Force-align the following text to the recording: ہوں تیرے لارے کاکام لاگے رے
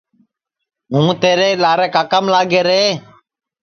ہوں 0.93 1.09
تیرے 1.21 1.49
لارے 1.63 1.87
کاکام 1.95 2.25
لاگے 2.33 2.61
رے 2.67 2.83